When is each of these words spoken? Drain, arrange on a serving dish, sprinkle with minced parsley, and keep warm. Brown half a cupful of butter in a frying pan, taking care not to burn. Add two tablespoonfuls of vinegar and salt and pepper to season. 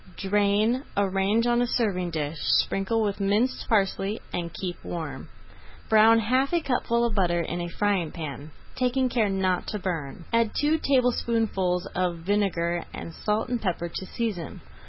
Drain, 0.17 0.81
arrange 0.97 1.45
on 1.45 1.61
a 1.61 1.67
serving 1.67 2.09
dish, 2.09 2.39
sprinkle 2.39 3.03
with 3.03 3.19
minced 3.19 3.67
parsley, 3.69 4.19
and 4.33 4.51
keep 4.51 4.83
warm. 4.83 5.29
Brown 5.89 6.17
half 6.17 6.51
a 6.55 6.59
cupful 6.59 7.05
of 7.05 7.13
butter 7.13 7.41
in 7.41 7.61
a 7.61 7.67
frying 7.69 8.11
pan, 8.11 8.49
taking 8.75 9.09
care 9.09 9.29
not 9.29 9.67
to 9.67 9.77
burn. 9.77 10.25
Add 10.33 10.55
two 10.59 10.79
tablespoonfuls 10.79 11.85
of 11.93 12.17
vinegar 12.17 12.83
and 12.91 13.13
salt 13.13 13.49
and 13.49 13.61
pepper 13.61 13.89
to 13.89 14.05
season. 14.07 14.61